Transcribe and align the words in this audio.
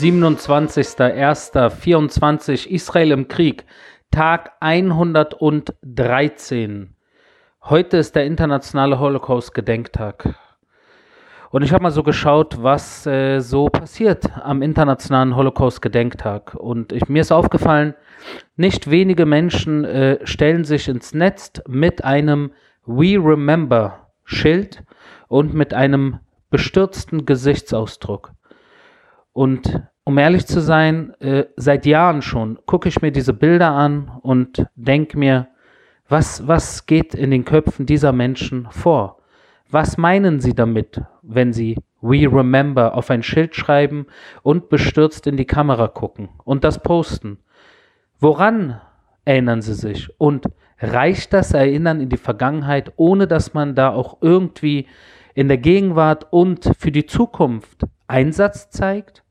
27.01.24 0.00 2.68
Israel 2.68 3.10
im 3.10 3.28
Krieg, 3.28 3.66
Tag 4.10 4.52
113. 4.60 6.94
Heute 7.64 7.98
ist 7.98 8.16
der 8.16 8.24
internationale 8.24 8.98
Holocaust-Gedenktag. 8.98 10.34
Und 11.50 11.64
ich 11.64 11.74
habe 11.74 11.82
mal 11.82 11.90
so 11.90 12.02
geschaut, 12.02 12.62
was 12.62 13.06
äh, 13.06 13.40
so 13.40 13.66
passiert 13.66 14.24
am 14.42 14.62
internationalen 14.62 15.36
Holocaust-Gedenktag. 15.36 16.54
Und 16.54 16.92
ich, 16.92 17.10
mir 17.10 17.20
ist 17.20 17.32
aufgefallen, 17.32 17.92
nicht 18.56 18.90
wenige 18.90 19.26
Menschen 19.26 19.84
äh, 19.84 20.26
stellen 20.26 20.64
sich 20.64 20.88
ins 20.88 21.12
Netz 21.12 21.52
mit 21.68 22.04
einem 22.04 22.52
We 22.86 23.18
Remember 23.22 24.06
Schild 24.24 24.82
und 25.28 25.52
mit 25.52 25.74
einem 25.74 26.20
bestürzten 26.48 27.26
Gesichtsausdruck. 27.26 28.32
Und 29.40 29.80
um 30.04 30.18
ehrlich 30.18 30.46
zu 30.46 30.60
sein, 30.60 31.14
äh, 31.18 31.46
seit 31.56 31.86
Jahren 31.86 32.20
schon 32.20 32.58
gucke 32.66 32.90
ich 32.90 33.00
mir 33.00 33.10
diese 33.10 33.32
Bilder 33.32 33.70
an 33.70 34.12
und 34.20 34.66
denke 34.74 35.18
mir, 35.18 35.48
was, 36.06 36.46
was 36.46 36.84
geht 36.84 37.14
in 37.14 37.30
den 37.30 37.46
Köpfen 37.46 37.86
dieser 37.86 38.12
Menschen 38.12 38.68
vor? 38.70 39.22
Was 39.70 39.96
meinen 39.96 40.40
sie 40.40 40.52
damit, 40.52 41.00
wenn 41.22 41.54
sie 41.54 41.78
We 42.02 42.30
Remember 42.30 42.92
auf 42.94 43.08
ein 43.08 43.22
Schild 43.22 43.56
schreiben 43.56 44.08
und 44.42 44.68
bestürzt 44.68 45.26
in 45.26 45.38
die 45.38 45.46
Kamera 45.46 45.88
gucken 45.88 46.28
und 46.44 46.62
das 46.62 46.82
posten? 46.82 47.38
Woran 48.18 48.78
erinnern 49.24 49.62
sie 49.62 49.72
sich? 49.72 50.10
Und 50.20 50.48
reicht 50.80 51.32
das 51.32 51.54
Erinnern 51.54 52.02
in 52.02 52.10
die 52.10 52.18
Vergangenheit, 52.18 52.92
ohne 52.96 53.26
dass 53.26 53.54
man 53.54 53.74
da 53.74 53.88
auch 53.88 54.18
irgendwie 54.20 54.86
in 55.32 55.48
der 55.48 55.56
Gegenwart 55.56 56.26
und 56.30 56.70
für 56.78 56.92
die 56.92 57.06
Zukunft 57.06 57.86
Einsatz 58.06 58.68
zeigt? 58.68 59.22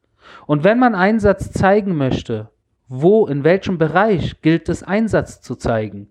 Und 0.45 0.63
wenn 0.63 0.79
man 0.79 0.95
Einsatz 0.95 1.51
zeigen 1.51 1.95
möchte, 1.95 2.49
wo, 2.87 3.27
in 3.27 3.43
welchem 3.43 3.77
Bereich 3.77 4.41
gilt 4.41 4.67
es 4.67 4.83
Einsatz 4.83 5.41
zu 5.41 5.55
zeigen? 5.55 6.09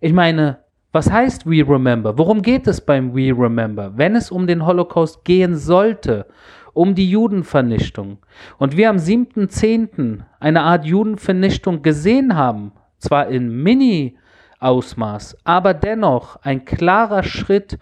Ich 0.00 0.12
meine, 0.12 0.58
was 0.90 1.10
heißt 1.10 1.46
We 1.46 1.68
Remember? 1.68 2.16
Worum 2.16 2.42
geht 2.42 2.66
es 2.66 2.80
beim 2.80 3.14
We 3.14 3.32
Remember? 3.36 3.92
Wenn 3.96 4.16
es 4.16 4.30
um 4.30 4.46
den 4.46 4.64
Holocaust 4.64 5.24
gehen 5.24 5.54
sollte, 5.54 6.26
um 6.72 6.94
die 6.94 7.10
Judenvernichtung, 7.10 8.18
und 8.58 8.76
wir 8.76 8.88
am 8.88 8.96
7.10. 8.96 10.20
eine 10.40 10.62
Art 10.62 10.84
Judenvernichtung 10.84 11.82
gesehen 11.82 12.36
haben, 12.36 12.72
zwar 12.98 13.28
in 13.28 13.62
Mini-Ausmaß, 13.62 15.38
aber 15.44 15.74
dennoch 15.74 16.36
ein 16.42 16.64
klarer 16.64 17.22
Schritt 17.22 17.78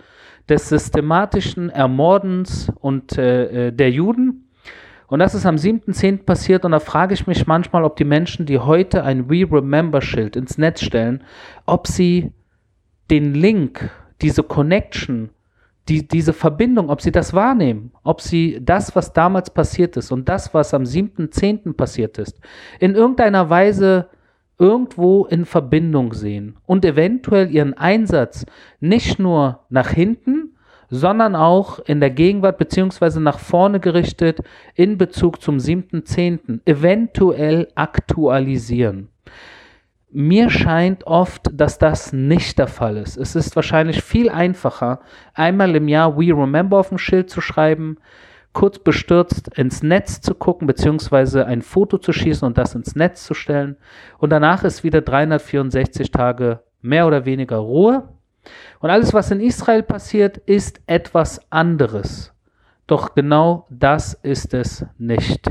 des 0.49 0.69
systematischen 0.69 1.71
Ermordens 1.71 2.73
und 2.81 3.19
äh, 3.19 3.69
äh 3.69 3.73
der 3.73 3.91
Juden, 3.91 4.46
und 5.09 5.19
das 5.19 5.35
ist 5.35 5.47
am 5.47 5.57
7.10. 5.57 6.25
passiert 6.25 6.65
und 6.65 6.73
da 6.73 6.81
frage 6.81 7.15
ich 7.15 7.27
mich 7.27 7.47
manchmal, 7.47 7.85
ob 7.85 7.97
die 7.97 8.05
Menschen, 8.05 8.47
die 8.47 8.59
heute 8.59 9.05
ein 9.05 9.31
We 9.31 9.47
Remember 9.51 10.03
Schild 10.03 10.37
ins 10.37 10.59
Netz 10.59 10.83
stellen, 10.83 11.23
ob 11.65 11.87
sie 11.87 12.33
den 13.11 13.35
Link, 13.35 13.91
diese 14.21 14.43
Connection, 14.43 15.31
die, 15.89 16.07
diese 16.07 16.33
Verbindung, 16.33 16.91
ob 16.91 17.01
sie 17.01 17.13
das 17.13 17.33
wahrnehmen, 17.33 17.93
ob 18.03 18.21
sie 18.21 18.59
das, 18.61 18.97
was 18.97 19.13
damals 19.13 19.51
passiert 19.51 19.97
ist 19.97 20.11
und 20.11 20.29
das, 20.29 20.53
was 20.53 20.75
am 20.75 20.83
7.10. 20.83 21.75
passiert 21.75 22.19
ist, 22.19 22.41
in 22.81 22.95
irgendeiner 22.95 23.49
Weise 23.49 24.09
irgendwo 24.59 25.27
in 25.27 25.45
Verbindung 25.45 26.15
sehen 26.15 26.57
und 26.67 26.85
eventuell 26.85 27.51
ihren 27.51 27.75
Einsatz 27.75 28.47
nicht 28.81 29.19
nur 29.19 29.61
nach 29.69 29.91
hinten, 29.91 30.46
sondern 30.91 31.35
auch 31.35 31.79
in 31.81 32.01
der 32.01 32.11
Gegenwart 32.11 32.59
beziehungsweise 32.59 33.21
nach 33.21 33.39
vorne 33.39 33.81
gerichtet 33.81 34.41
in 34.75 34.99
Bezug 34.99 35.41
zum 35.43 35.59
7.10. 35.59 36.61
eventuell 36.65 37.69
aktualisieren. 37.75 39.09
Mir 40.11 40.51
scheint 40.51 41.07
oft, 41.07 41.51
dass 41.53 41.79
das 41.79 42.13
nicht 42.13 42.59
der 42.59 42.69
Fall 42.69 42.97
ist. 42.97 43.17
Es 43.17 43.35
ist 43.35 43.57
wahrscheinlich 43.57 44.03
viel 44.03 44.31
einfacher, 44.31 45.01
einmal 45.35 45.75
im 45.77 45.89
Jahr 45.89 46.17
We 46.17 46.33
Remember 46.33 46.79
auf 46.79 46.89
dem 46.89 46.99
Schild 46.99 47.29
zu 47.29 47.41
schreiben, 47.41 47.99
kurz 48.53 48.79
bestürzt 48.79 49.49
ins 49.59 49.83
Netz 49.83 50.23
zu 50.23 50.35
gucken, 50.35 50.67
beziehungsweise 50.67 51.45
ein 51.45 51.61
Foto 51.61 51.99
zu 51.99 52.15
schießen 52.15 52.47
und 52.47 52.57
das 52.57 52.75
ins 52.75 52.97
Netz 52.97 53.25
zu 53.25 53.35
stellen. 53.35 53.77
Und 54.17 54.31
danach 54.31 54.65
ist 54.65 54.85
wieder 54.85 55.03
364 55.03 56.11
Tage 56.11 56.61
mehr 56.81 57.07
oder 57.07 57.27
weniger 57.27 57.57
Ruhe 57.57 58.09
und 58.81 58.91
alles, 58.91 59.13
was 59.15 59.31
in 59.31 59.41
Israel 59.41 59.83
passiert, 59.83 60.39
ist 60.39 60.81
etwas 60.87 61.41
anderes. 61.51 62.33
Doch 62.87 63.15
genau 63.15 63.67
das 63.71 64.15
ist 64.23 64.55
es 64.55 64.85
nicht. 64.99 65.49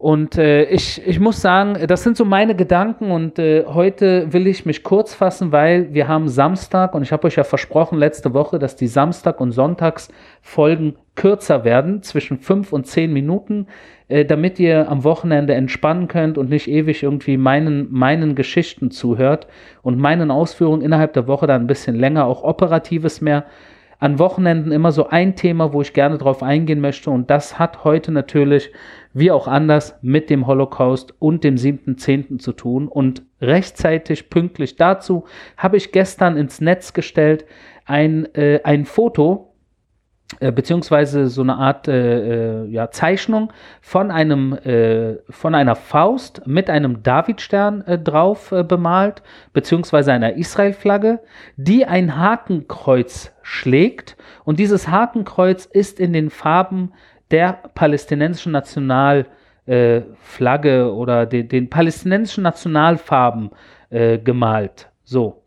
Und 0.00 0.38
äh, 0.38 0.64
ich, 0.64 1.06
ich 1.06 1.20
muss 1.20 1.42
sagen, 1.42 1.76
das 1.86 2.02
sind 2.02 2.16
so 2.16 2.24
meine 2.24 2.56
Gedanken 2.56 3.10
und 3.10 3.38
äh, 3.38 3.66
heute 3.66 4.32
will 4.32 4.46
ich 4.46 4.64
mich 4.64 4.82
kurz 4.82 5.12
fassen, 5.12 5.52
weil 5.52 5.92
wir 5.92 6.08
haben 6.08 6.26
Samstag 6.26 6.94
und 6.94 7.02
ich 7.02 7.12
habe 7.12 7.26
euch 7.26 7.36
ja 7.36 7.44
versprochen 7.44 7.98
letzte 7.98 8.32
Woche, 8.32 8.58
dass 8.58 8.76
die 8.76 8.86
Samstag- 8.86 9.42
und 9.42 9.52
Sonntagsfolgen 9.52 10.96
kürzer 11.16 11.64
werden, 11.64 12.02
zwischen 12.02 12.38
fünf 12.38 12.72
und 12.72 12.86
zehn 12.86 13.12
Minuten, 13.12 13.66
äh, 14.08 14.24
damit 14.24 14.58
ihr 14.58 14.88
am 14.88 15.04
Wochenende 15.04 15.52
entspannen 15.52 16.08
könnt 16.08 16.38
und 16.38 16.48
nicht 16.48 16.66
ewig 16.66 17.02
irgendwie 17.02 17.36
meinen, 17.36 17.92
meinen 17.92 18.34
Geschichten 18.34 18.90
zuhört 18.90 19.48
und 19.82 19.98
meinen 19.98 20.30
Ausführungen 20.30 20.80
innerhalb 20.80 21.12
der 21.12 21.26
Woche 21.26 21.46
dann 21.46 21.64
ein 21.64 21.66
bisschen 21.66 21.94
länger, 21.94 22.24
auch 22.24 22.42
Operatives 22.42 23.20
mehr 23.20 23.44
an 24.00 24.18
Wochenenden 24.18 24.72
immer 24.72 24.92
so 24.92 25.08
ein 25.08 25.36
Thema, 25.36 25.72
wo 25.72 25.82
ich 25.82 25.92
gerne 25.92 26.18
drauf 26.18 26.42
eingehen 26.42 26.80
möchte. 26.80 27.10
Und 27.10 27.30
das 27.30 27.58
hat 27.58 27.84
heute 27.84 28.10
natürlich, 28.10 28.72
wie 29.12 29.30
auch 29.30 29.46
anders, 29.46 29.98
mit 30.00 30.30
dem 30.30 30.46
Holocaust 30.46 31.14
und 31.18 31.44
dem 31.44 31.56
7.10. 31.56 32.38
zu 32.38 32.52
tun. 32.52 32.88
Und 32.88 33.22
rechtzeitig, 33.42 34.30
pünktlich 34.30 34.76
dazu, 34.76 35.24
habe 35.58 35.76
ich 35.76 35.92
gestern 35.92 36.38
ins 36.38 36.62
Netz 36.62 36.94
gestellt 36.94 37.44
ein, 37.84 38.34
äh, 38.34 38.60
ein 38.64 38.86
Foto, 38.86 39.49
beziehungsweise 40.38 41.26
so 41.26 41.42
eine 41.42 41.56
Art 41.56 41.88
äh, 41.88 42.62
äh, 42.62 42.66
ja, 42.68 42.88
Zeichnung 42.90 43.52
von 43.80 44.12
einem 44.12 44.52
äh, 44.52 45.16
von 45.28 45.56
einer 45.56 45.74
Faust 45.74 46.46
mit 46.46 46.70
einem 46.70 47.02
Davidstern 47.02 47.80
äh, 47.82 47.98
drauf 47.98 48.52
äh, 48.52 48.62
bemalt, 48.62 49.24
beziehungsweise 49.52 50.12
einer 50.12 50.34
Israel-Flagge, 50.34 51.18
die 51.56 51.84
ein 51.84 52.16
Hakenkreuz 52.16 53.32
schlägt. 53.42 54.16
Und 54.44 54.60
dieses 54.60 54.86
Hakenkreuz 54.88 55.66
ist 55.66 55.98
in 55.98 56.12
den 56.12 56.30
Farben 56.30 56.92
der 57.32 57.54
palästinensischen 57.74 58.52
Nationalflagge 58.52 60.94
oder 60.94 61.26
de, 61.26 61.42
den 61.42 61.68
palästinensischen 61.70 62.44
Nationalfarben 62.44 63.50
gemalt. 63.90 64.88
So. 65.04 65.39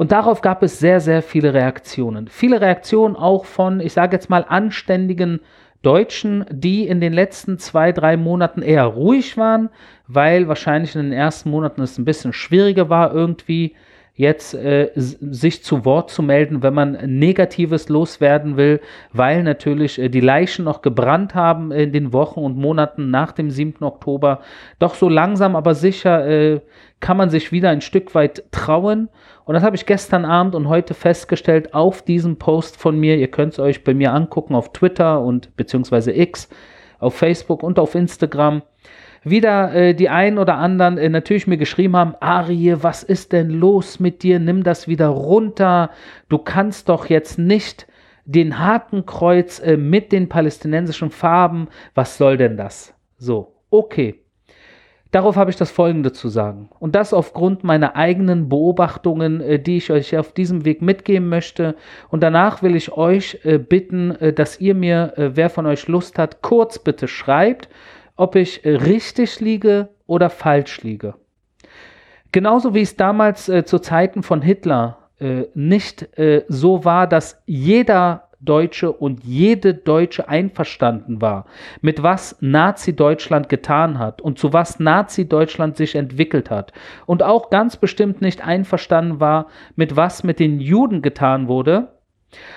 Und 0.00 0.12
darauf 0.12 0.40
gab 0.40 0.62
es 0.62 0.78
sehr, 0.78 0.98
sehr 1.00 1.20
viele 1.20 1.52
Reaktionen. 1.52 2.26
Viele 2.28 2.62
Reaktionen 2.62 3.16
auch 3.16 3.44
von, 3.44 3.80
ich 3.80 3.92
sage 3.92 4.16
jetzt 4.16 4.30
mal, 4.30 4.46
anständigen 4.48 5.40
Deutschen, 5.82 6.46
die 6.50 6.88
in 6.88 7.02
den 7.02 7.12
letzten 7.12 7.58
zwei, 7.58 7.92
drei 7.92 8.16
Monaten 8.16 8.62
eher 8.62 8.86
ruhig 8.86 9.36
waren, 9.36 9.68
weil 10.06 10.48
wahrscheinlich 10.48 10.96
in 10.96 11.02
den 11.02 11.12
ersten 11.12 11.50
Monaten 11.50 11.82
es 11.82 11.98
ein 11.98 12.06
bisschen 12.06 12.32
schwieriger 12.32 12.88
war, 12.88 13.12
irgendwie 13.12 13.74
jetzt 14.14 14.54
äh, 14.54 14.90
sich 14.94 15.64
zu 15.64 15.84
Wort 15.84 16.10
zu 16.10 16.22
melden, 16.22 16.62
wenn 16.62 16.74
man 16.74 16.92
Negatives 16.92 17.88
loswerden 17.88 18.56
will, 18.56 18.80
weil 19.12 19.42
natürlich 19.42 19.98
äh, 19.98 20.08
die 20.08 20.20
Leichen 20.20 20.64
noch 20.64 20.82
gebrannt 20.82 21.34
haben 21.34 21.72
in 21.72 21.92
den 21.92 22.12
Wochen 22.12 22.40
und 22.40 22.56
Monaten 22.56 23.10
nach 23.10 23.32
dem 23.32 23.50
7. 23.50 23.82
Oktober. 23.82 24.40
Doch 24.78 24.94
so 24.94 25.08
langsam, 25.08 25.56
aber 25.56 25.74
sicher 25.74 26.26
äh, 26.26 26.60
kann 27.00 27.16
man 27.16 27.30
sich 27.30 27.50
wieder 27.50 27.70
ein 27.70 27.80
Stück 27.80 28.14
weit 28.14 28.44
trauen. 28.50 29.08
Und 29.50 29.54
das 29.54 29.64
habe 29.64 29.74
ich 29.74 29.84
gestern 29.84 30.24
Abend 30.24 30.54
und 30.54 30.68
heute 30.68 30.94
festgestellt 30.94 31.74
auf 31.74 32.02
diesem 32.02 32.36
Post 32.36 32.76
von 32.76 32.96
mir. 32.96 33.16
Ihr 33.16 33.32
könnt 33.32 33.54
es 33.54 33.58
euch 33.58 33.82
bei 33.82 33.94
mir 33.94 34.12
angucken 34.12 34.54
auf 34.54 34.72
Twitter 34.72 35.20
und 35.20 35.56
beziehungsweise 35.56 36.12
X, 36.16 36.48
auf 37.00 37.16
Facebook 37.16 37.64
und 37.64 37.80
auf 37.80 37.96
Instagram 37.96 38.62
wieder 39.24 39.74
äh, 39.74 39.92
die 39.92 40.08
einen 40.08 40.38
oder 40.38 40.54
anderen 40.58 40.98
äh, 40.98 41.08
natürlich 41.08 41.48
mir 41.48 41.56
geschrieben 41.56 41.96
haben, 41.96 42.14
Arie, 42.20 42.76
was 42.80 43.02
ist 43.02 43.32
denn 43.32 43.50
los 43.50 43.98
mit 43.98 44.22
dir? 44.22 44.38
Nimm 44.38 44.62
das 44.62 44.86
wieder 44.86 45.08
runter. 45.08 45.90
Du 46.28 46.38
kannst 46.38 46.88
doch 46.88 47.06
jetzt 47.06 47.36
nicht 47.36 47.88
den 48.26 48.56
Hakenkreuz 48.60 49.58
äh, 49.58 49.76
mit 49.76 50.12
den 50.12 50.28
palästinensischen 50.28 51.10
Farben. 51.10 51.66
Was 51.96 52.18
soll 52.18 52.36
denn 52.36 52.56
das? 52.56 52.94
So, 53.18 53.56
okay. 53.68 54.22
Darauf 55.10 55.34
habe 55.34 55.50
ich 55.50 55.56
das 55.56 55.72
Folgende 55.72 56.12
zu 56.12 56.28
sagen. 56.28 56.70
Und 56.78 56.94
das 56.94 57.12
aufgrund 57.12 57.64
meiner 57.64 57.96
eigenen 57.96 58.48
Beobachtungen, 58.48 59.40
äh, 59.40 59.58
die 59.58 59.78
ich 59.78 59.90
euch 59.90 60.16
auf 60.16 60.32
diesem 60.32 60.64
Weg 60.64 60.82
mitgeben 60.82 61.28
möchte. 61.28 61.74
Und 62.10 62.22
danach 62.22 62.62
will 62.62 62.76
ich 62.76 62.92
euch 62.92 63.40
äh, 63.42 63.58
bitten, 63.58 64.12
äh, 64.12 64.32
dass 64.32 64.60
ihr 64.60 64.74
mir, 64.74 65.12
wer 65.16 65.50
von 65.50 65.66
euch 65.66 65.88
Lust 65.88 66.18
hat, 66.18 66.42
kurz 66.42 66.78
bitte 66.78 67.08
schreibt 67.08 67.68
ob 68.16 68.36
ich 68.36 68.66
richtig 68.66 69.40
liege 69.40 69.88
oder 70.06 70.28
falsch 70.28 70.82
liege. 70.82 71.14
Genauso 72.32 72.74
wie 72.74 72.82
es 72.82 72.94
damals 72.94 73.46
zu 73.46 73.78
Zeiten 73.78 74.22
von 74.22 74.42
Hitler 74.42 75.08
nicht 75.54 76.06
so 76.48 76.84
war, 76.84 77.06
dass 77.06 77.40
jeder 77.46 78.28
Deutsche 78.40 78.90
und 78.90 79.22
jede 79.24 79.74
Deutsche 79.74 80.28
einverstanden 80.28 81.20
war, 81.20 81.46
mit 81.80 82.02
was 82.02 82.36
Nazi-Deutschland 82.40 83.48
getan 83.48 83.98
hat 83.98 84.20
und 84.22 84.38
zu 84.38 84.52
was 84.52 84.80
Nazi-Deutschland 84.80 85.76
sich 85.76 85.94
entwickelt 85.94 86.50
hat 86.50 86.72
und 87.06 87.22
auch 87.22 87.50
ganz 87.50 87.76
bestimmt 87.76 88.22
nicht 88.22 88.44
einverstanden 88.44 89.20
war, 89.20 89.46
mit 89.76 89.96
was 89.96 90.24
mit 90.24 90.40
den 90.40 90.60
Juden 90.60 91.02
getan 91.02 91.48
wurde, 91.48 91.88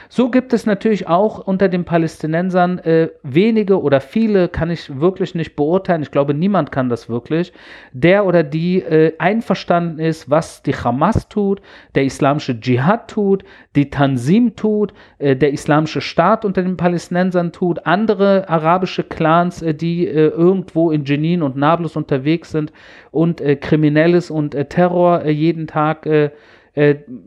so 0.10 0.30
gibt 0.30 0.54
es 0.54 0.66
natürlich 0.66 1.08
auch 1.08 1.40
unter 1.40 1.68
den 1.68 1.86
Palästinensern 1.86 2.80
äh, 2.80 3.10
wenige 3.24 3.82
oder 3.82 4.02
viele, 4.02 4.48
kann 4.48 4.70
ich 4.70 5.00
wirklich 5.00 5.34
nicht 5.34 5.56
beurteilen, 5.56 6.04
ich 6.04 6.12
glaube 6.12 6.34
niemand 6.34 6.72
kann 6.72 6.90
das 6.90 7.10
wirklich, 7.10 7.54
der 7.92 8.26
oder 8.26 8.44
die 8.44 8.82
äh, 8.82 9.14
einverstanden 9.18 10.00
ist, 10.00 10.30
was 10.30 10.62
die 10.62 10.76
Hamas 10.76 11.28
tut, 11.30 11.62
der 11.96 12.04
islamische 12.04 12.60
Dschihad 12.60 13.10
tut, 13.10 13.44
die 13.76 13.90
Tansim 13.90 14.56
tut, 14.56 14.94
äh, 15.18 15.36
der 15.36 15.52
islamische 15.52 16.02
Staat 16.02 16.46
unter 16.46 16.62
den 16.62 16.78
Palästinensern 16.78 17.52
tut, 17.52 17.86
andere 17.86 18.48
arabische 18.50 19.04
Clans, 19.04 19.62
äh, 19.62 19.74
die 19.74 20.08
äh, 20.08 20.28
irgendwo 20.28 20.92
in 20.92 21.06
Jenin 21.06 21.42
und 21.42 21.56
Nablus 21.56 21.96
unterwegs 21.96 22.52
sind 22.52 22.72
und 23.12 23.42
äh, 23.42 23.56
Kriminelles 23.56 24.30
und 24.30 24.52
Terror 24.70 25.26
jeden 25.26 25.68
Tag 25.68 26.06
äh, 26.06 26.30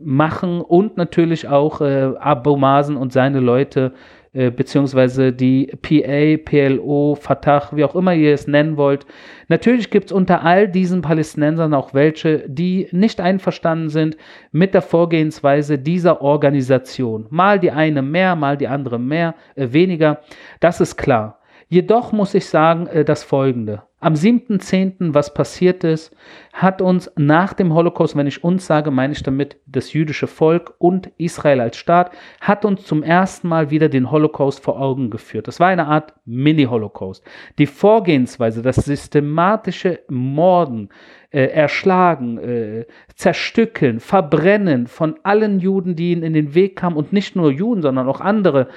machen 0.02 0.60
und 0.60 0.96
natürlich 0.96 1.48
auch 1.48 1.80
äh, 1.80 2.12
Abu 2.18 2.56
Mazen 2.56 2.96
und 2.96 3.12
seine 3.12 3.40
Leute 3.40 3.92
äh, 4.36 4.50
beziehungsweise 4.50 5.32
die 5.32 5.72
PA, 5.80 6.36
PLO, 6.44 7.14
Fatah, 7.14 7.70
wie 7.72 7.84
auch 7.84 7.94
immer 7.94 8.12
ihr 8.12 8.34
es 8.34 8.46
nennen 8.46 8.76
wollt. 8.76 9.06
Natürlich 9.48 9.88
gibt 9.88 10.06
es 10.06 10.12
unter 10.12 10.44
all 10.44 10.68
diesen 10.68 11.00
Palästinensern 11.00 11.72
auch 11.72 11.94
welche, 11.94 12.44
die 12.46 12.86
nicht 12.90 13.18
einverstanden 13.18 13.88
sind 13.88 14.18
mit 14.52 14.74
der 14.74 14.82
Vorgehensweise 14.82 15.78
dieser 15.78 16.20
Organisation. 16.20 17.26
Mal 17.30 17.58
die 17.58 17.70
eine 17.70 18.02
mehr, 18.02 18.36
mal 18.36 18.58
die 18.58 18.68
andere 18.68 18.98
mehr, 18.98 19.36
äh, 19.54 19.68
weniger. 19.72 20.20
Das 20.60 20.82
ist 20.82 20.98
klar. 20.98 21.38
Jedoch 21.68 22.12
muss 22.12 22.34
ich 22.34 22.44
sagen 22.44 22.88
äh, 22.88 23.06
das 23.06 23.24
Folgende. 23.24 23.84
Am 24.06 24.14
7.10., 24.14 25.14
was 25.14 25.34
passiert 25.34 25.82
ist, 25.82 26.14
hat 26.52 26.80
uns 26.80 27.10
nach 27.16 27.54
dem 27.54 27.74
Holocaust, 27.74 28.14
wenn 28.14 28.28
ich 28.28 28.44
uns 28.44 28.64
sage, 28.64 28.92
meine 28.92 29.14
ich 29.14 29.24
damit 29.24 29.56
das 29.66 29.92
jüdische 29.94 30.28
Volk 30.28 30.74
und 30.78 31.10
Israel 31.18 31.60
als 31.60 31.76
Staat, 31.76 32.12
hat 32.40 32.64
uns 32.64 32.84
zum 32.84 33.02
ersten 33.02 33.48
Mal 33.48 33.70
wieder 33.70 33.88
den 33.88 34.12
Holocaust 34.12 34.62
vor 34.62 34.80
Augen 34.80 35.10
geführt. 35.10 35.48
Das 35.48 35.58
war 35.58 35.66
eine 35.66 35.88
Art 35.88 36.14
Mini-Holocaust. 36.24 37.24
Die 37.58 37.66
Vorgehensweise, 37.66 38.62
das 38.62 38.76
systematische 38.76 39.98
Morden, 40.06 40.90
äh, 41.30 41.46
Erschlagen, 41.46 42.38
äh, 42.38 42.86
Zerstückeln, 43.16 43.98
Verbrennen 43.98 44.86
von 44.86 45.16
allen 45.24 45.58
Juden, 45.58 45.96
die 45.96 46.12
ihnen 46.12 46.22
in 46.22 46.32
den 46.32 46.54
Weg 46.54 46.76
kamen 46.76 46.96
und 46.96 47.12
nicht 47.12 47.34
nur 47.34 47.50
Juden, 47.50 47.82
sondern 47.82 48.08
auch 48.08 48.20
andere, 48.20 48.68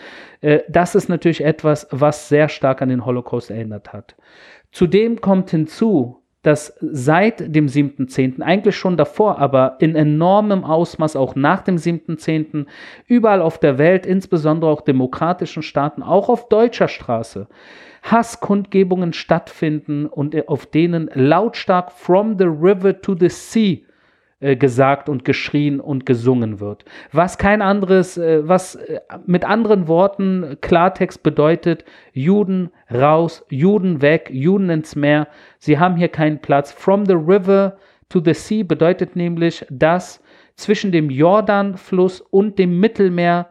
äh, 0.41 0.61
das 0.67 0.95
ist 0.95 1.07
natürlich 1.07 1.43
etwas, 1.43 1.87
was 1.91 2.29
sehr 2.29 2.49
stark 2.49 2.81
an 2.81 2.89
den 2.89 3.05
Holocaust 3.05 3.51
erinnert 3.51 3.93
hat. 3.93 4.15
Zudem 4.71 5.21
kommt 5.21 5.50
hinzu, 5.50 6.19
dass 6.42 6.77
seit 6.80 7.54
dem 7.54 7.68
7.10., 7.68 8.42
eigentlich 8.42 8.77
schon 8.77 8.95
davor, 8.95 9.39
aber 9.39 9.75
in 9.80 9.95
enormem 9.95 10.63
Ausmaß 10.63 11.16
auch 11.16 11.36
nach 11.36 11.62
dem 11.62 11.75
7.10., 11.75 12.66
überall 13.07 13.42
auf 13.42 13.60
der 13.60 13.77
Welt, 13.77 14.06
insbesondere 14.06 14.71
auch 14.71 14.81
demokratischen 14.81 15.63
Staaten, 15.63 16.01
auch 16.01 16.30
auf 16.30 16.48
deutscher 16.48 16.88
Straße, 16.88 17.48
Hasskundgebungen 18.04 19.12
stattfinden 19.12 20.06
und 20.06 20.48
auf 20.48 20.66
denen 20.66 21.10
lautstark 21.13 21.92
From 21.92 22.38
the 22.38 22.45
River 22.45 23.01
to 23.01 23.16
the 23.19 23.30
Sea 23.30 23.80
äh, 24.41 24.56
gesagt 24.56 25.09
und 25.09 25.25
geschrien 25.25 25.81
und 25.81 26.06
gesungen 26.06 26.62
wird. 26.62 26.86
Was 27.12 27.38
kein 27.38 27.62
anderes, 27.62 28.18
äh, 28.18 28.47
was 28.47 28.75
äh, 28.75 29.01
mit 29.25 29.44
anderen 29.44 29.89
Worten 29.89 30.56
Klartext 30.62 31.24
bedeutet, 31.24 31.83
Juden 32.13 32.71
raus, 32.89 33.45
Juden 33.50 34.01
weg, 34.01 34.30
Juden 34.31 34.69
ins 34.69 34.95
Meer, 34.95 35.27
sie 35.57 35.77
haben 35.77 35.97
hier 35.97 36.07
keinen 36.07 36.39
Platz. 36.39 36.71
From 36.71 37.06
the 37.06 37.15
river 37.15 37.77
to 38.07 38.21
the 38.24 38.33
sea 38.33 38.63
bedeutet 38.63 39.18
nämlich, 39.18 39.65
dass 39.69 40.24
zwischen 40.56 40.94
dem 40.94 41.09
Jordanfluss 41.09 42.21
und 42.21 42.57
dem 42.59 42.80
Mittelmeer 42.80 43.50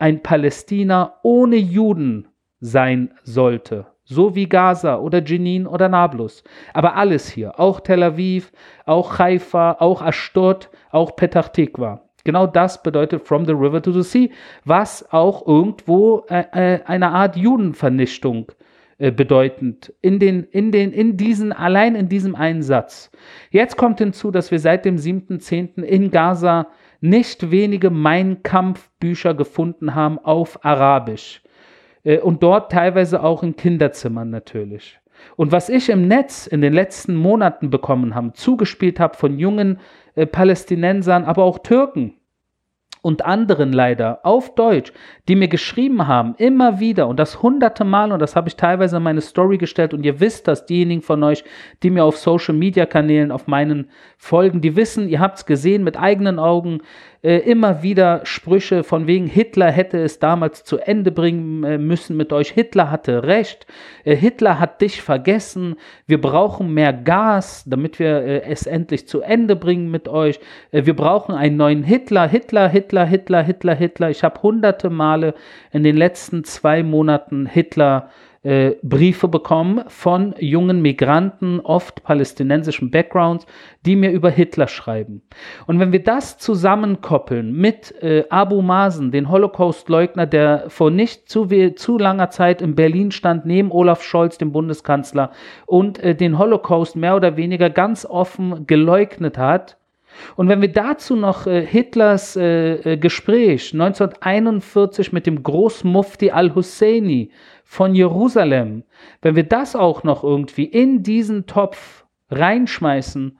ein 0.00 0.20
Palästina 0.20 1.20
ohne 1.22 1.56
Juden 1.56 2.26
sein 2.58 3.14
sollte 3.22 3.86
so 4.04 4.34
wie 4.34 4.48
Gaza 4.48 4.98
oder 4.98 5.22
Jenin 5.22 5.66
oder 5.66 5.88
Nablus. 5.88 6.44
Aber 6.72 6.96
alles 6.96 7.28
hier, 7.28 7.58
auch 7.58 7.80
Tel 7.80 8.02
Aviv, 8.02 8.52
auch 8.86 9.18
Haifa, 9.18 9.76
auch 9.80 10.02
Ashdod, 10.02 10.70
auch 10.90 11.16
Petach 11.16 11.48
Tikva. 11.48 12.02
Genau 12.24 12.46
das 12.46 12.82
bedeutet 12.82 13.26
From 13.26 13.44
the 13.44 13.52
River 13.52 13.82
to 13.82 13.92
the 13.92 14.02
Sea, 14.02 14.28
was 14.64 15.12
auch 15.12 15.46
irgendwo 15.46 16.24
äh, 16.28 16.44
äh 16.52 16.80
eine 16.84 17.10
Art 17.10 17.36
Judenvernichtung 17.36 18.50
äh, 18.96 19.10
bedeutend 19.10 19.92
in 20.00 20.18
den, 20.18 20.44
in 20.44 20.72
den, 20.72 20.92
in 20.92 21.16
diesen, 21.16 21.52
allein 21.52 21.94
in 21.94 22.08
diesem 22.08 22.34
einen 22.34 22.62
Satz. 22.62 23.10
Jetzt 23.50 23.76
kommt 23.76 23.98
hinzu, 23.98 24.30
dass 24.30 24.50
wir 24.50 24.58
seit 24.58 24.84
dem 24.84 24.96
7.10. 24.96 25.82
in 25.82 26.10
Gaza 26.10 26.68
nicht 27.00 27.50
wenige 27.50 27.90
Mein 27.90 28.42
Kampf 28.42 28.90
Bücher 29.00 29.34
gefunden 29.34 29.94
haben 29.94 30.18
auf 30.18 30.64
Arabisch. 30.64 31.42
Äh, 32.04 32.18
und 32.18 32.42
dort 32.42 32.70
teilweise 32.70 33.22
auch 33.22 33.42
in 33.42 33.56
Kinderzimmern 33.56 34.30
natürlich. 34.30 34.98
Und 35.36 35.52
was 35.52 35.68
ich 35.68 35.88
im 35.88 36.06
Netz 36.06 36.46
in 36.46 36.60
den 36.60 36.72
letzten 36.72 37.14
Monaten 37.14 37.70
bekommen 37.70 38.14
habe, 38.14 38.32
zugespielt 38.34 39.00
habe 39.00 39.16
von 39.16 39.38
jungen 39.38 39.80
äh, 40.14 40.26
Palästinensern, 40.26 41.24
aber 41.24 41.44
auch 41.44 41.58
Türken, 41.58 42.14
und 43.04 43.22
anderen 43.22 43.74
leider 43.74 44.20
auf 44.24 44.54
Deutsch, 44.54 44.90
die 45.28 45.36
mir 45.36 45.48
geschrieben 45.48 46.06
haben, 46.06 46.34
immer 46.38 46.80
wieder 46.80 47.06
und 47.06 47.20
das 47.20 47.42
hunderte 47.42 47.84
Mal 47.84 48.12
und 48.12 48.18
das 48.18 48.34
habe 48.34 48.48
ich 48.48 48.56
teilweise 48.56 48.96
in 48.96 49.02
meine 49.02 49.20
Story 49.20 49.58
gestellt 49.58 49.92
und 49.92 50.06
ihr 50.06 50.20
wisst 50.20 50.48
das, 50.48 50.64
diejenigen 50.64 51.02
von 51.02 51.22
euch, 51.22 51.44
die 51.82 51.90
mir 51.90 52.02
auf 52.02 52.16
Social 52.16 52.54
Media 52.54 52.86
Kanälen, 52.86 53.30
auf 53.30 53.46
meinen 53.46 53.90
Folgen, 54.16 54.62
die 54.62 54.74
wissen, 54.74 55.06
ihr 55.10 55.20
habt 55.20 55.36
es 55.36 55.44
gesehen 55.44 55.84
mit 55.84 55.98
eigenen 55.98 56.38
Augen, 56.38 56.80
äh, 57.24 57.38
immer 57.38 57.82
wieder 57.82 58.20
Sprüche 58.24 58.84
von 58.84 59.06
wegen 59.06 59.26
Hitler 59.26 59.70
hätte 59.70 59.98
es 59.98 60.18
damals 60.18 60.62
zu 60.62 60.76
Ende 60.76 61.10
bringen 61.10 61.64
äh, 61.64 61.78
müssen 61.78 62.18
mit 62.18 62.34
euch. 62.34 62.50
Hitler 62.50 62.90
hatte 62.90 63.22
recht. 63.22 63.66
Äh, 64.04 64.14
Hitler 64.14 64.60
hat 64.60 64.82
dich 64.82 65.00
vergessen. 65.00 65.76
Wir 66.06 66.20
brauchen 66.20 66.74
mehr 66.74 66.92
Gas, 66.92 67.64
damit 67.66 67.98
wir 67.98 68.22
äh, 68.22 68.42
es 68.42 68.66
endlich 68.66 69.08
zu 69.08 69.22
Ende 69.22 69.56
bringen 69.56 69.90
mit 69.90 70.06
euch. 70.06 70.38
Äh, 70.70 70.84
wir 70.84 70.94
brauchen 70.94 71.34
einen 71.34 71.56
neuen 71.56 71.82
Hitler. 71.82 72.28
Hitler, 72.28 72.68
Hitler, 72.68 72.93
Hitler, 73.02 73.42
Hitler, 73.42 73.74
Hitler. 73.74 74.10
Ich 74.10 74.22
habe 74.22 74.40
hunderte 74.40 74.90
Male 74.90 75.34
in 75.72 75.82
den 75.82 75.96
letzten 75.96 76.44
zwei 76.44 76.84
Monaten 76.84 77.46
Hitler 77.46 78.10
äh, 78.44 78.76
Briefe 78.82 79.26
bekommen 79.26 79.84
von 79.88 80.34
jungen 80.38 80.82
Migranten, 80.82 81.60
oft 81.60 82.04
palästinensischen 82.04 82.90
Backgrounds, 82.90 83.46
die 83.86 83.96
mir 83.96 84.10
über 84.10 84.30
Hitler 84.30 84.68
schreiben. 84.68 85.22
Und 85.66 85.80
wenn 85.80 85.92
wir 85.92 86.02
das 86.02 86.38
zusammenkoppeln 86.38 87.52
mit 87.52 87.94
äh, 88.02 88.24
Abu 88.28 88.60
Mazen, 88.60 89.10
den 89.10 89.30
Holocaust-Leugner, 89.30 90.26
der 90.26 90.64
vor 90.68 90.90
nicht 90.90 91.28
zu, 91.28 91.48
zu 91.74 91.98
langer 91.98 92.30
Zeit 92.30 92.60
in 92.60 92.74
Berlin 92.74 93.10
stand, 93.10 93.46
neben 93.46 93.72
Olaf 93.72 94.02
Scholz, 94.02 94.36
dem 94.36 94.52
Bundeskanzler, 94.52 95.30
und 95.66 95.98
äh, 96.00 96.14
den 96.14 96.38
Holocaust 96.38 96.96
mehr 96.96 97.16
oder 97.16 97.36
weniger 97.38 97.70
ganz 97.70 98.04
offen 98.04 98.66
geleugnet 98.66 99.38
hat, 99.38 99.78
und 100.36 100.48
wenn 100.48 100.60
wir 100.60 100.72
dazu 100.72 101.16
noch 101.16 101.46
äh, 101.46 101.64
Hitlers 101.64 102.36
äh, 102.36 102.92
äh 102.92 102.96
Gespräch 102.96 103.72
1941 103.72 105.12
mit 105.12 105.26
dem 105.26 105.42
Großmufti 105.42 106.30
al-Husseini 106.30 107.30
von 107.64 107.94
Jerusalem, 107.94 108.84
wenn 109.22 109.36
wir 109.36 109.44
das 109.44 109.74
auch 109.76 110.04
noch 110.04 110.22
irgendwie 110.24 110.64
in 110.64 111.02
diesen 111.02 111.46
Topf 111.46 112.04
reinschmeißen, 112.30 113.38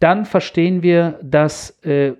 dann 0.00 0.24
verstehen 0.24 0.82
wir, 0.82 1.18
dass 1.22 1.70
äh, 1.84 2.14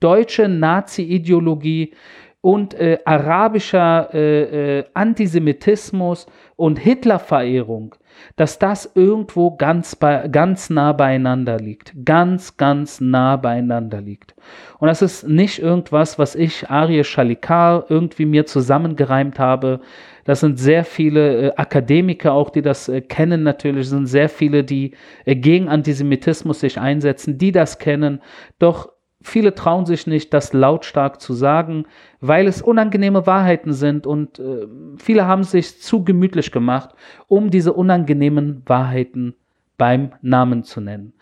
deutsche 0.00 0.48
Nazi-Ideologie 0.48 1.94
und 2.42 2.74
äh, 2.74 2.98
arabischer 3.06 4.10
äh, 4.12 4.80
äh 4.80 4.84
Antisemitismus 4.92 6.26
und 6.56 6.78
Hitlerverehrung 6.78 7.94
dass 8.36 8.58
das 8.58 8.90
irgendwo 8.94 9.56
ganz, 9.56 9.96
bei, 9.96 10.28
ganz 10.28 10.70
nah 10.70 10.92
beieinander 10.92 11.58
liegt. 11.58 11.92
Ganz, 12.04 12.56
ganz 12.56 13.00
nah 13.00 13.36
beieinander 13.36 14.00
liegt. 14.00 14.34
Und 14.78 14.88
das 14.88 15.02
ist 15.02 15.28
nicht 15.28 15.58
irgendwas, 15.58 16.18
was 16.18 16.34
ich, 16.34 16.68
Arie 16.70 17.04
Shalikar, 17.04 17.86
irgendwie 17.88 18.26
mir 18.26 18.46
zusammengereimt 18.46 19.38
habe. 19.38 19.80
Das 20.24 20.40
sind 20.40 20.58
sehr 20.58 20.84
viele 20.84 21.48
äh, 21.48 21.54
Akademiker 21.56 22.32
auch, 22.32 22.50
die 22.50 22.62
das 22.62 22.88
äh, 22.88 23.00
kennen 23.00 23.42
natürlich, 23.42 23.88
sind 23.88 24.06
sehr 24.06 24.28
viele, 24.28 24.64
die 24.64 24.92
äh, 25.24 25.34
gegen 25.34 25.68
Antisemitismus 25.68 26.60
sich 26.60 26.78
einsetzen, 26.78 27.38
die 27.38 27.52
das 27.52 27.78
kennen. 27.78 28.20
Doch 28.58 28.90
viele 29.22 29.54
trauen 29.54 29.86
sich 29.86 30.06
nicht, 30.06 30.32
das 30.34 30.52
lautstark 30.52 31.20
zu 31.20 31.32
sagen, 31.32 31.86
weil 32.20 32.46
es 32.46 32.62
unangenehme 32.62 33.26
Wahrheiten 33.26 33.72
sind 33.72 34.06
und 34.06 34.38
äh, 34.38 34.66
viele 34.98 35.26
haben 35.26 35.44
sich 35.44 35.80
zu 35.80 36.04
gemütlich 36.04 36.52
gemacht, 36.52 36.90
um 37.28 37.50
diese 37.50 37.72
unangenehmen 37.72 38.62
Wahrheiten 38.66 39.34
beim 39.78 40.12
Namen 40.22 40.64
zu 40.64 40.80
nennen. 40.80 41.12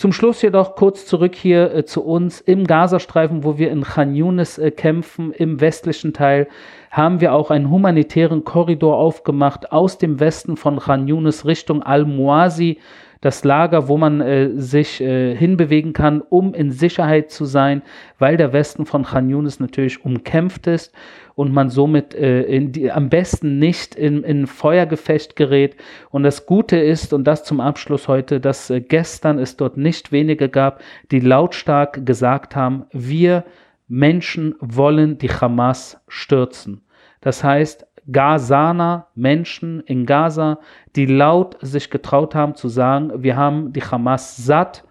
Zum 0.00 0.14
Schluss 0.14 0.40
jedoch 0.40 0.76
kurz 0.76 1.04
zurück 1.04 1.34
hier 1.34 1.74
äh, 1.74 1.84
zu 1.84 2.02
uns 2.02 2.40
im 2.40 2.66
Gazastreifen, 2.66 3.44
wo 3.44 3.58
wir 3.58 3.70
in 3.70 3.82
Khan 3.82 4.14
Yunis 4.14 4.56
äh, 4.56 4.70
kämpfen, 4.70 5.30
im 5.32 5.60
westlichen 5.60 6.14
Teil, 6.14 6.48
haben 6.90 7.20
wir 7.20 7.34
auch 7.34 7.50
einen 7.50 7.68
humanitären 7.68 8.44
Korridor 8.44 8.96
aufgemacht 8.96 9.72
aus 9.72 9.98
dem 9.98 10.18
Westen 10.18 10.56
von 10.56 10.78
Khan 10.78 11.06
Yunis 11.06 11.44
Richtung 11.44 11.82
Al-Muasi, 11.82 12.78
das 13.20 13.44
Lager, 13.44 13.88
wo 13.88 13.98
man 13.98 14.20
äh, 14.20 14.50
sich 14.54 15.00
äh, 15.00 15.36
hinbewegen 15.36 15.92
kann, 15.92 16.22
um 16.22 16.54
in 16.54 16.70
Sicherheit 16.70 17.30
zu 17.30 17.44
sein, 17.44 17.82
weil 18.18 18.36
der 18.36 18.52
Westen 18.52 18.86
von 18.86 19.04
Khan 19.04 19.28
Yunis 19.28 19.60
natürlich 19.60 20.04
umkämpft 20.04 20.66
ist 20.66 20.94
und 21.34 21.52
man 21.52 21.68
somit 21.68 22.14
äh, 22.14 22.60
die, 22.60 22.90
am 22.90 23.10
besten 23.10 23.58
nicht 23.58 23.94
in, 23.94 24.24
in 24.24 24.46
Feuergefecht 24.46 25.36
gerät. 25.36 25.76
Und 26.10 26.22
das 26.22 26.46
Gute 26.46 26.78
ist, 26.78 27.12
und 27.12 27.24
das 27.24 27.44
zum 27.44 27.60
Abschluss 27.60 28.08
heute, 28.08 28.40
dass 28.40 28.70
äh, 28.70 28.80
gestern 28.80 29.38
es 29.38 29.56
dort 29.56 29.76
nicht 29.76 30.12
wenige 30.12 30.48
gab, 30.48 30.82
die 31.10 31.20
lautstark 31.20 32.06
gesagt 32.06 32.56
haben, 32.56 32.86
wir 32.92 33.44
Menschen 33.86 34.54
wollen 34.60 35.18
die 35.18 35.30
Hamas 35.30 36.00
stürzen. 36.08 36.82
Das 37.20 37.44
heißt, 37.44 37.86
Gazaner, 38.10 39.06
Menschen 39.14 39.80
in 39.80 40.06
Gaza, 40.06 40.58
die 40.96 41.06
laut 41.06 41.56
sich 41.60 41.90
getraut 41.90 42.34
haben 42.34 42.54
zu 42.54 42.68
sagen, 42.68 43.22
wir 43.22 43.36
haben 43.36 43.72
die 43.72 43.82
Hamas 43.82 44.36
satt, 44.36 44.84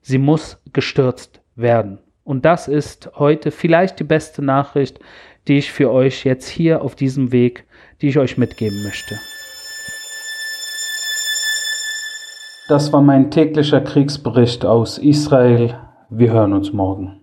sie 0.00 0.18
muss 0.18 0.62
gestürzt 0.72 1.40
werden. 1.56 1.98
Und 2.24 2.44
das 2.44 2.68
ist 2.68 3.10
heute 3.16 3.50
vielleicht 3.50 3.98
die 3.98 4.04
beste 4.04 4.42
Nachricht, 4.42 5.00
die 5.48 5.58
ich 5.58 5.72
für 5.72 5.90
euch 5.90 6.24
jetzt 6.24 6.48
hier 6.48 6.82
auf 6.82 6.94
diesem 6.94 7.32
Weg, 7.32 7.64
die 8.00 8.08
ich 8.08 8.18
euch 8.18 8.38
mitgeben 8.38 8.82
möchte. 8.84 9.16
Das 12.68 12.92
war 12.92 13.02
mein 13.02 13.30
täglicher 13.30 13.80
Kriegsbericht 13.80 14.64
aus 14.64 14.98
Israel. 14.98 15.74
Wir 16.10 16.32
hören 16.32 16.52
uns 16.52 16.72
morgen. 16.72 17.20